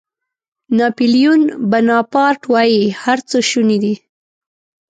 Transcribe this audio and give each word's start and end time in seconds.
ناپیلیون 0.77 1.41
بناپارټ 1.71 2.41
وایي 2.53 2.81
هر 3.01 3.19
څه 3.29 3.37
شوني 3.49 3.77
دي. 3.83 3.95